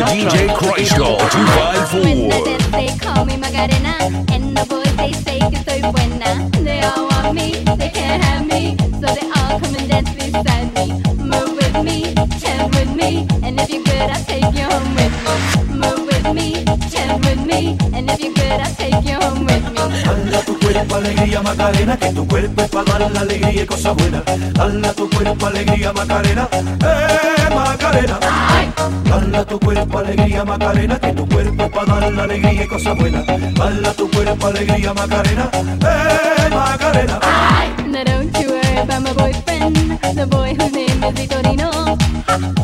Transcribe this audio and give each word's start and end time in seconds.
with 0.00 0.08
DJ 0.08 0.48
Krystal 0.56 1.18
254. 1.30 2.70
They 2.70 2.88
call 2.98 3.24
me 3.24 3.34
and 3.34 4.56
the 4.56 4.64
boys 4.68 4.96
they 4.96 5.12
say 5.12 5.38
que 5.38 5.58
soy 5.64 5.80
buena. 5.92 6.48
They 6.62 6.80
all 6.82 7.08
want 7.08 7.34
me, 7.34 7.64
they 7.76 7.90
can't 7.90 8.22
have 8.22 8.46
me, 8.46 8.76
so 8.92 9.06
they 9.14 9.26
all 9.36 9.60
come 9.60 9.74
and 9.74 9.88
dance 9.88 10.10
beside 10.14 10.72
me. 10.74 11.02
Move 11.22 11.56
with 11.56 11.84
me, 11.84 12.14
chant 12.40 12.74
with 12.74 12.94
me, 12.94 13.26
and 13.42 13.60
if 13.60 13.70
you're 13.70 13.82
good, 13.84 14.10
I'll 14.10 14.24
take 14.24 14.54
you 14.54 14.64
home 14.64 14.94
with 14.94 15.14
me. 15.24 15.74
Move 15.74 16.09
me, 16.34 16.64
chill 16.90 17.18
with 17.18 17.44
me, 17.46 17.76
and 17.92 18.10
if 18.10 18.20
you're 18.20 18.32
good, 18.32 18.60
I'll 18.60 18.74
take 18.74 19.04
you 19.04 19.18
home 19.20 19.44
with 19.46 19.64
me. 19.64 19.80
Dale 20.04 20.42
tu 20.44 20.58
cuerpo 20.58 20.94
alegría 20.96 21.42
Macarena, 21.42 21.96
que 21.96 22.12
tu 22.12 22.26
cuerpo 22.26 22.62
es 22.62 22.68
para 22.68 22.98
dar 22.98 23.10
la 23.10 23.20
alegría 23.20 23.62
y 23.62 23.66
cosas 23.66 23.96
buenas. 23.96 24.22
Dale 24.54 24.92
tu 24.94 25.10
cuerpo 25.10 25.46
alegría 25.46 25.92
Macarena, 25.92 26.48
eh 26.52 27.54
Macarena. 27.54 28.18
Dale 29.04 29.44
tu 29.44 29.58
cuerpo 29.60 29.98
alegría 29.98 30.44
Macarena, 30.44 30.98
que 30.98 31.12
tu 31.12 31.28
cuerpo 31.28 31.62
es 31.64 31.70
para 31.70 32.00
dar 32.00 32.12
la 32.12 32.22
alegría 32.24 32.64
y 32.64 32.66
cosas 32.66 32.96
buenas. 32.96 33.26
Dale 33.26 33.90
tu 33.96 34.10
cuerpo 34.10 34.46
alegría 34.46 34.94
Macarena, 34.94 35.50
eh 35.54 36.50
Macarena. 36.50 37.20
Now 37.90 38.04
don't 38.04 38.38
you 38.38 38.50
worry 38.50 38.78
about 38.78 39.02
my 39.02 39.12
boyfriend, 39.12 39.76
the 40.14 40.26
boy 40.26 40.54
whose 40.54 40.72
name 40.72 41.02
is 41.02 41.12
Vitorino. 41.12 41.98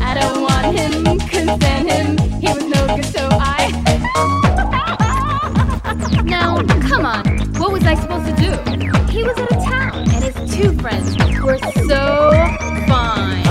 I 0.00 0.14
don't 0.14 0.42
want 0.42 0.78
him, 0.78 1.18
couldn't 1.28 1.60
stand 1.60 1.90
him, 1.90 2.16
he 2.40 2.48
was 2.52 2.65
so 3.02 3.28
I. 3.32 3.70
now, 6.24 6.62
come 6.88 7.06
on, 7.06 7.24
what 7.58 7.72
was 7.72 7.84
I 7.84 7.94
supposed 7.94 8.26
to 8.26 8.34
do? 8.36 8.50
He 9.10 9.22
was 9.22 9.38
out 9.38 9.52
of 9.52 9.64
town, 9.64 9.98
and 10.10 10.24
his 10.24 10.54
two 10.54 10.72
friends 10.78 11.16
were 11.42 11.58
so 11.88 12.30
fine. 12.86 13.46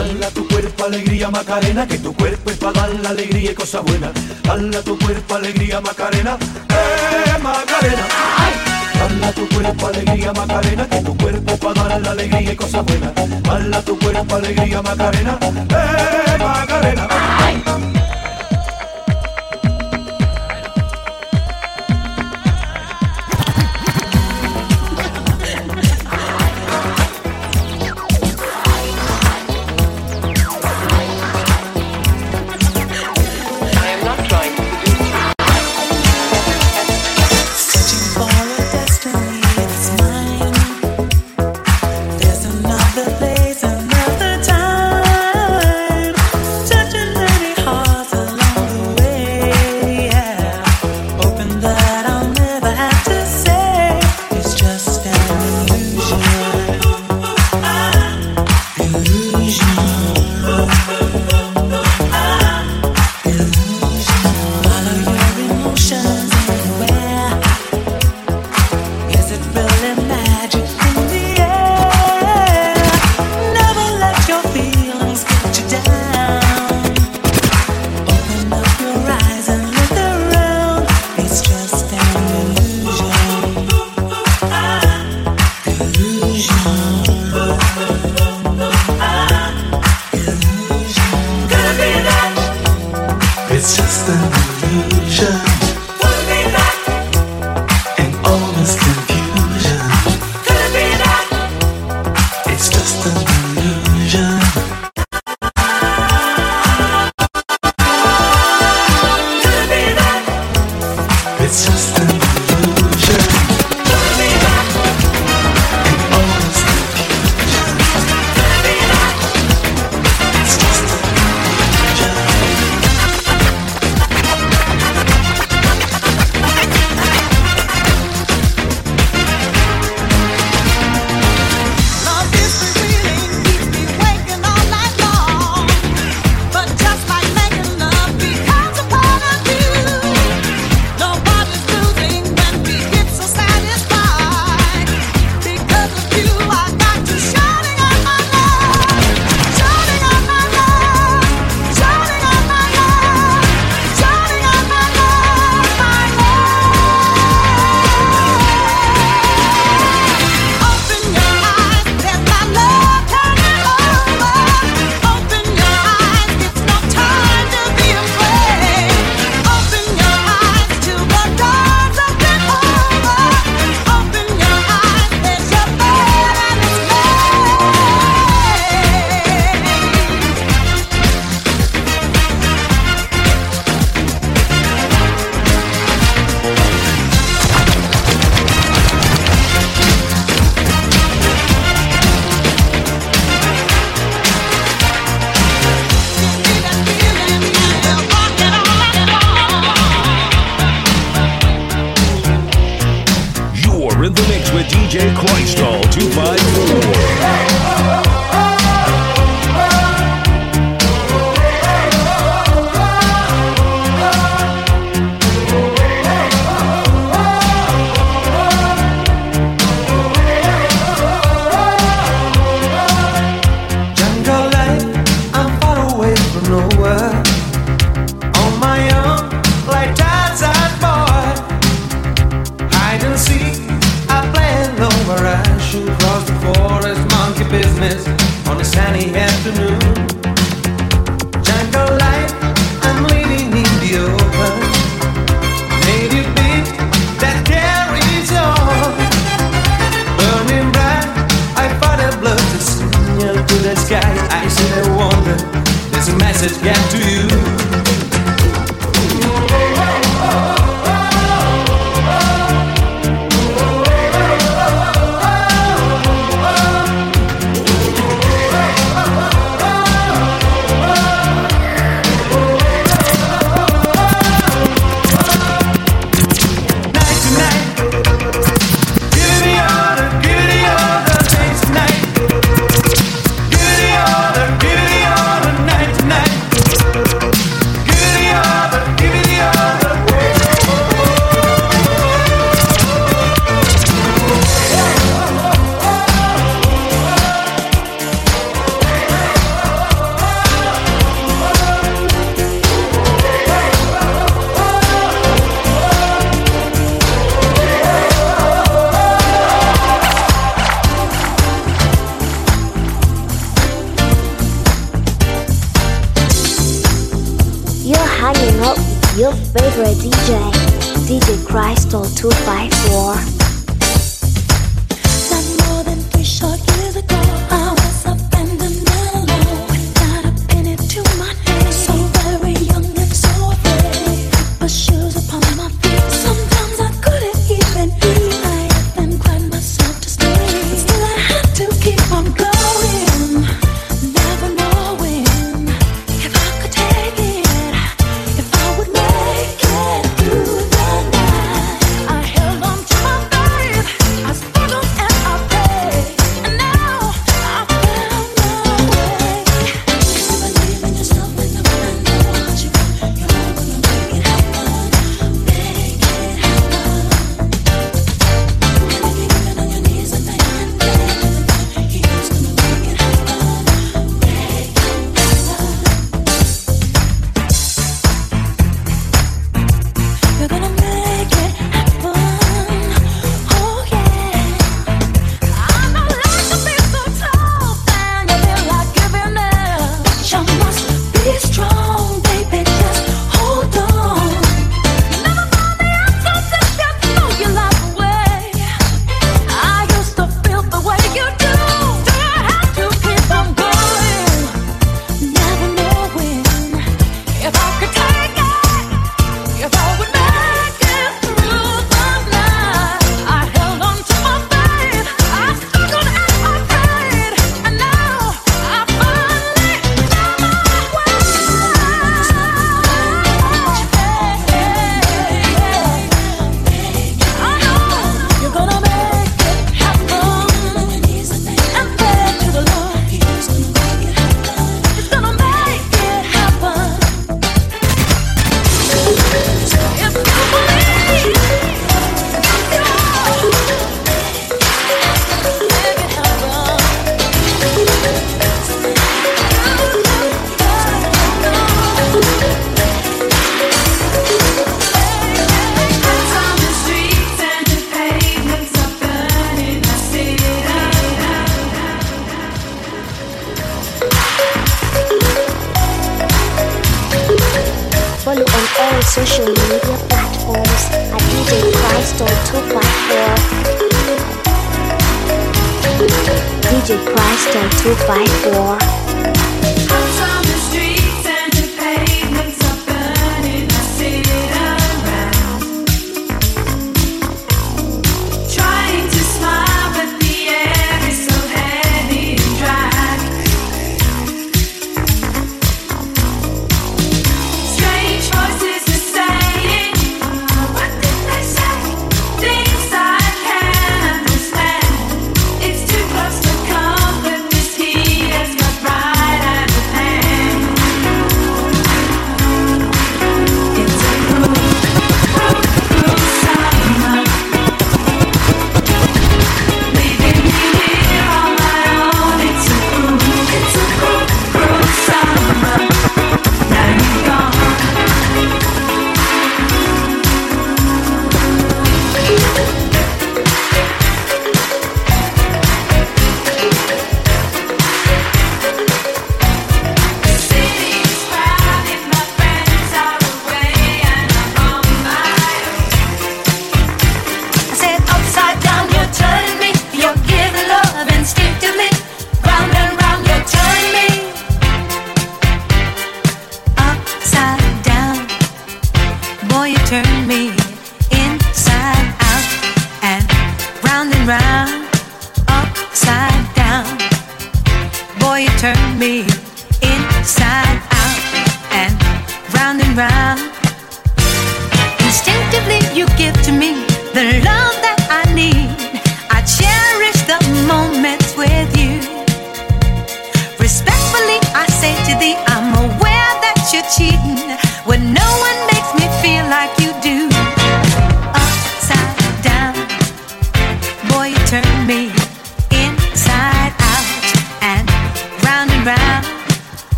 Macarena, 1.32 1.88
que 1.88 1.98
tu 1.98 2.14
cuerpo 2.14 2.52
es 2.52 2.58
para 2.58 2.74
dar 2.74 2.90
la 3.02 3.10
alegría 3.10 3.52
y 3.52 3.56
cosas 3.56 3.84
buenas. 3.84 4.12
Dale 4.44 4.82
tu 4.84 4.98
cuerpo 4.98 5.36
alegría 5.36 5.82
Macarena, 5.82 6.38
eh 6.70 7.38
Macarena. 7.42 8.04
Tu 9.36 9.50
cuerpo 9.50 9.88
alegría 9.88 10.34
Macarena, 10.34 10.88
que 10.88 11.02
tu 11.02 11.18
cuerpo 11.18 11.58
para 11.58 11.84
dar 11.84 12.02
la 12.02 12.12
alegría 12.12 12.54
y 12.54 12.56
tu 12.56 14.00
cuerpo 14.00 14.36
alegría 14.36 14.82
Macarena, 14.82 15.38
eh 15.42 16.38
Macarena. 16.40 17.08
Searching 17.56 18.15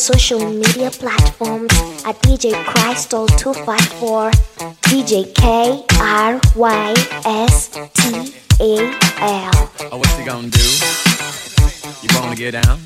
social 0.00 0.40
media 0.50 0.90
platforms 0.90 1.70
at 2.06 2.16
DJ 2.22 2.52
Krystal254, 2.64 4.32
DJ 4.88 5.34
K 5.34 5.84
R 6.00 6.40
Y 6.56 6.94
S 7.26 7.68
T 7.68 8.32
A 8.60 8.96
L. 9.20 9.70
Oh, 9.92 9.98
what 9.98 10.18
you 10.18 10.24
gonna 10.24 10.48
do? 10.48 10.58
You 12.00 12.08
wanna 12.18 12.34
get 12.34 12.52
down? 12.52 12.80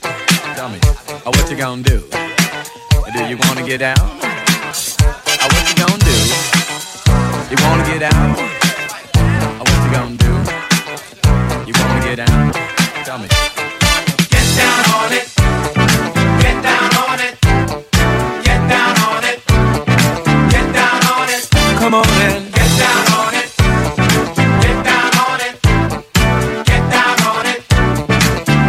Tell 0.57 0.68
me. 0.68 0.81
Oh, 1.24 1.31
what 1.31 1.48
you 1.48 1.57
gonna 1.57 1.85
do? 1.85 2.00
Do 2.00 3.24
you 3.31 3.38
wanna 3.46 3.64
get 3.64 3.79
down? 3.79 3.94
Oh, 4.00 5.48
what 5.55 5.68
you 5.70 5.77
gonna 5.79 5.98
do? 6.03 6.18
You 7.48 7.57
wanna 7.62 7.85
get 7.87 8.11
down? 8.11 8.35
Oh, 9.55 9.64
what 9.68 9.79
you 9.85 9.90
gonna 9.94 10.16
do? 10.16 10.33
You 11.64 11.74
wanna 11.79 12.00
get 12.07 12.27
down? 12.27 12.53
Tell 13.05 13.18
me. 13.18 13.29
Get 14.31 14.57
down 14.59 14.85
on 14.98 15.12
it. 15.12 15.34
Come 21.85 21.92
on 21.97 22.07
then. 22.16 22.51
Get 22.51 22.70
down 22.81 23.05
on 23.12 23.35
it. 23.35 23.49
Get 24.64 24.79
down 24.88 25.12
on 25.29 25.38
it. 25.44 25.55
Get 26.64 26.83
down 26.88 27.16
on 27.29 27.44
it. 27.44 27.61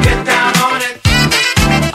Get 0.04 0.19
down 0.28 0.54
on 0.67 0.82
it. 0.84 0.99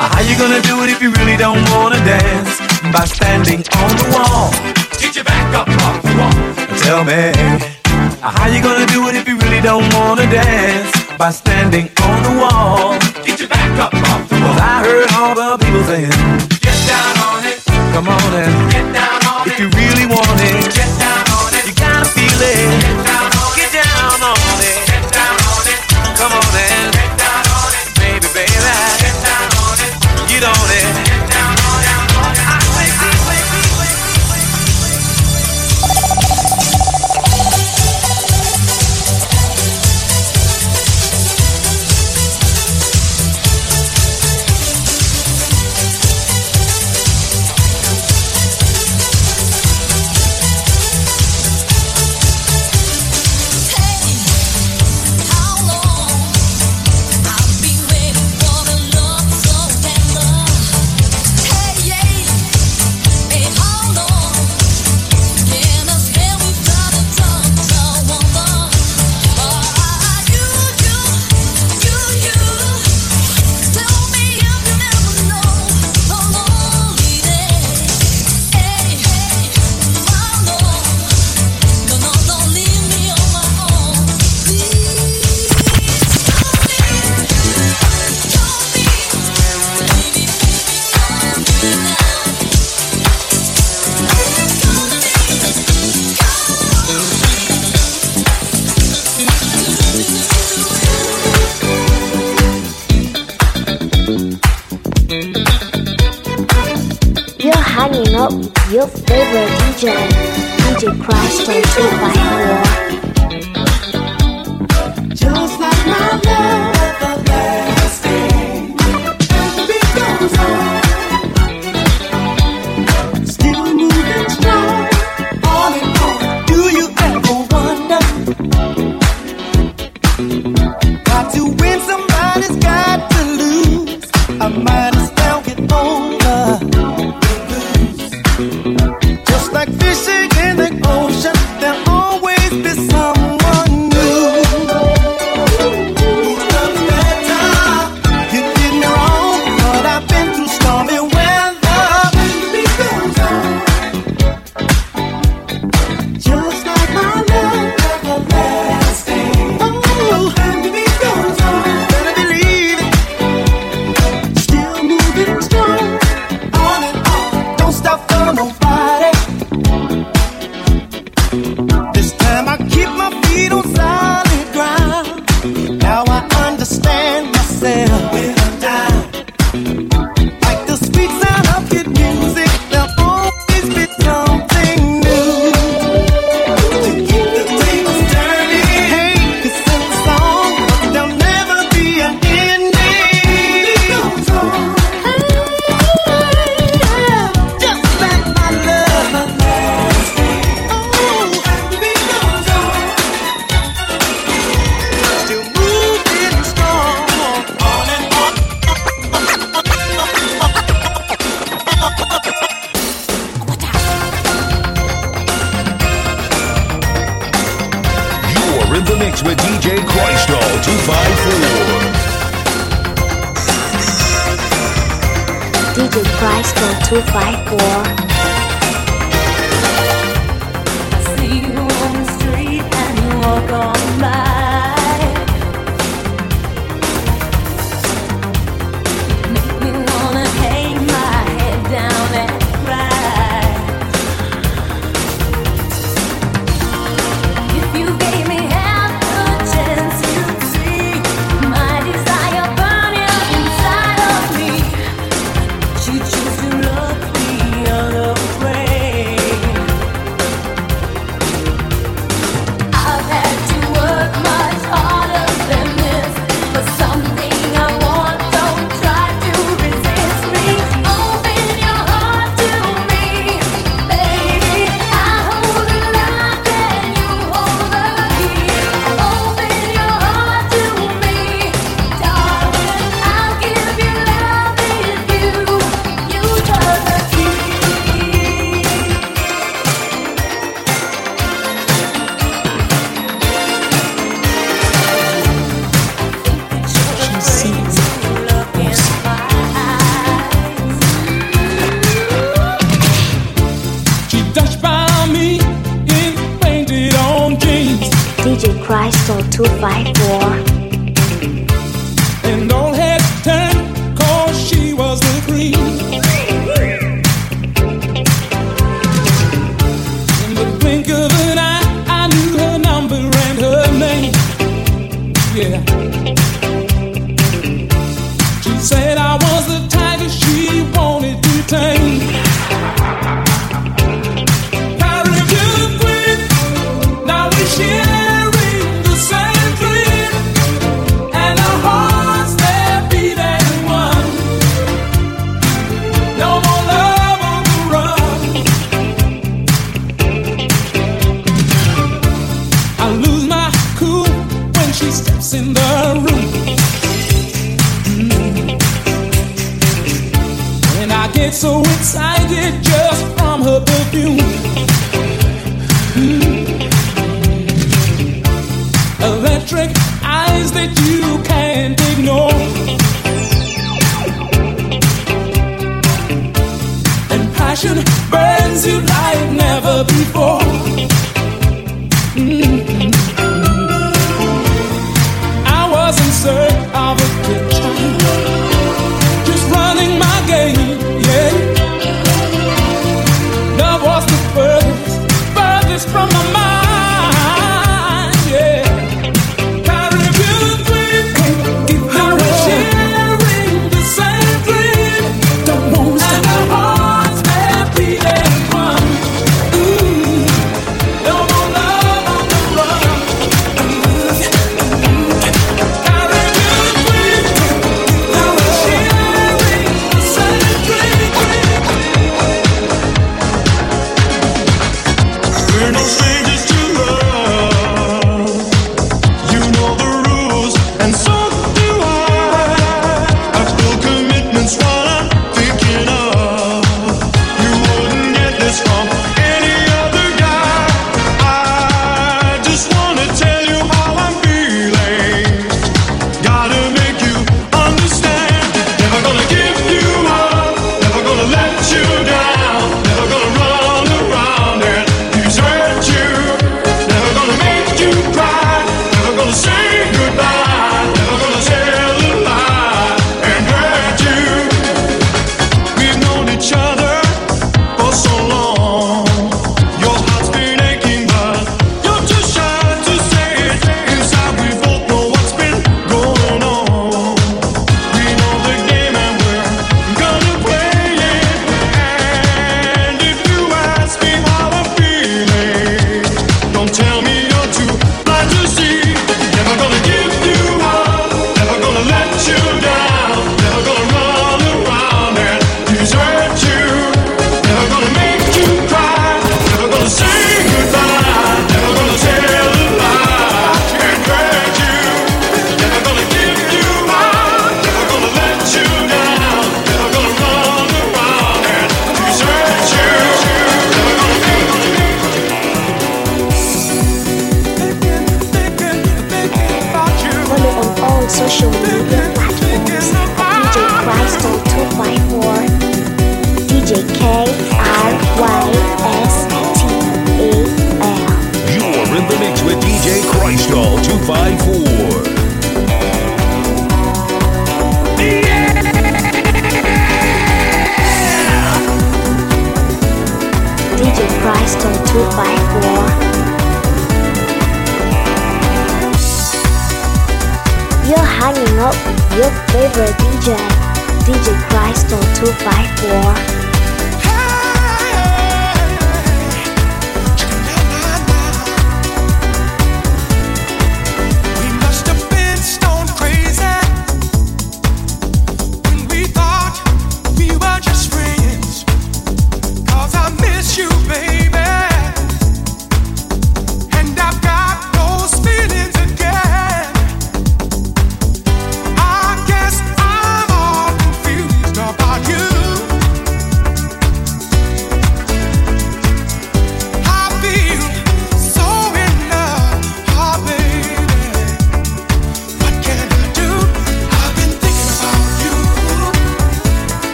How 0.00 0.20
you 0.24 0.34
gonna 0.40 0.62
do 0.62 0.82
it 0.82 0.88
if 0.88 1.02
you 1.02 1.10
really 1.20 1.36
don't 1.36 1.60
wanna 1.68 2.00
dance? 2.08 2.56
By 2.90 3.04
standing 3.04 3.60
on 3.76 3.90
the 4.00 4.06
wall. 4.16 4.48
Get 4.98 5.14
your 5.14 5.24
back 5.24 5.54
up 5.54 5.68
off 5.84 6.00
the 6.00 6.14
wall. 6.16 6.32
Tell 6.80 7.04
me, 7.04 7.32
how 8.22 8.46
you 8.48 8.62
gonna 8.62 8.86
do 8.86 9.06
it 9.08 9.14
if 9.14 9.28
you 9.28 9.36
really 9.44 9.60
don't 9.60 9.92
wanna 9.92 10.24
dance? 10.24 10.90
By 11.18 11.32
standing 11.32 11.90
on 12.00 12.22
the 12.22 12.34
wall. 12.40 12.98
Get 13.26 13.38
your 13.40 13.48
back 13.50 13.78
up 13.78 13.92
off 14.08 14.26
the 14.30 14.36
wall. 14.40 14.56
I 14.56 14.80
heard 14.88 15.12
all 15.20 15.34
the 15.34 15.58
people 15.62 15.84
saying, 15.84 16.16
Get 16.64 16.78
down 16.88 17.14
on 17.28 17.44
it. 17.44 17.60
come 17.92 18.08
on 18.08 18.32
and 18.40 18.72
Get 18.72 18.86
down 18.94 19.20
on 19.26 19.46
if 19.46 19.52
it. 19.52 19.60
you 19.60 19.68
really 19.80 20.06
want 20.06 20.40
it, 20.40 20.89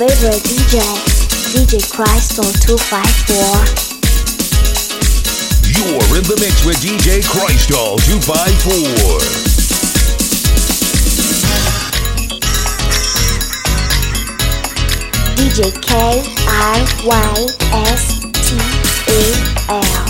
favorite 0.00 0.40
DJ, 0.48 0.80
DJ 1.52 1.76
Krystal 1.92 2.48
254. 2.64 3.36
You're 5.76 6.16
in 6.16 6.24
the 6.24 6.36
mix 6.40 6.64
with 6.64 6.80
DJ 6.80 7.20
Krystal 7.20 8.00
254. 8.06 9.20
DJ 15.36 15.68
K 15.82 15.92
I 16.48 16.80
Y 17.04 17.46
S 17.84 18.20
T 18.40 18.56
A 19.12 19.36
L. 19.68 20.09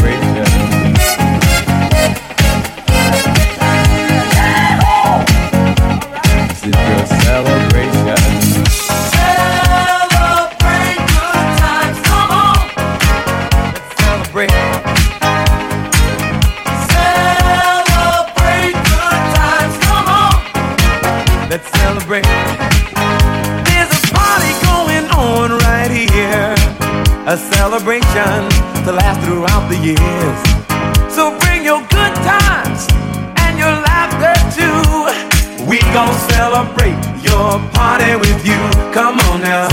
celebration 27.71 28.51
to 28.83 28.91
last 28.91 29.23
throughout 29.23 29.63
the 29.71 29.77
years. 29.79 30.39
So 31.07 31.31
bring 31.39 31.63
your 31.63 31.79
good 31.87 32.13
times 32.27 32.83
and 33.47 33.57
your 33.57 33.71
laughter 33.71 34.35
too. 34.51 34.75
We 35.63 35.79
gon' 35.95 36.13
celebrate 36.35 36.99
your 37.23 37.63
party 37.71 38.19
with 38.19 38.45
you. 38.45 38.59
Come 38.91 39.15
on 39.31 39.39
now. 39.39 39.71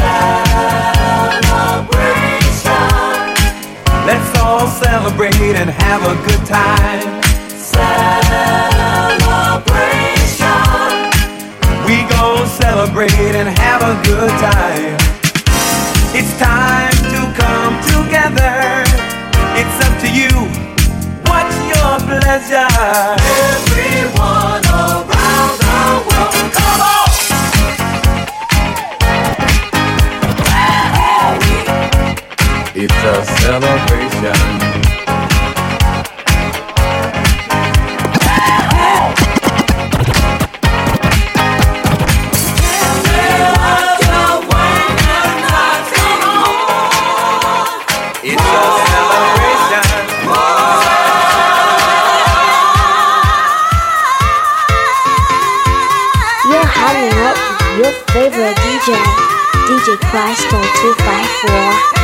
Celebration, 1.51 2.71
Let's 4.07 4.31
all 4.39 4.69
celebrate 4.69 5.59
and 5.59 5.69
have 5.69 6.03
a 6.07 6.15
good 6.23 6.47
time. 6.47 7.03
celebration. 7.51 7.99
We 11.83 12.07
gon' 12.15 12.47
celebrate 12.47 13.35
and 13.35 13.49
have 13.59 13.83
a 13.83 13.95
good 14.07 14.31
time. 14.39 14.95
It's 16.15 16.39
time 16.39 16.78
to 20.09 20.15
you. 20.15 20.31
What's 21.27 21.57
your 21.73 21.99
pleasure? 22.07 22.69
Everyone 23.51 24.65
around 24.67 25.55
the 25.61 25.75
world, 26.07 26.35
come 26.53 26.81
on. 26.81 27.09
It's 32.75 33.01
a 33.05 33.25
celebration. 33.41 34.68
DJ 60.39 60.47
Krystal254. 60.47 61.98